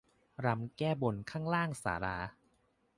[0.45, 2.17] รำแก้บนข้างศาลา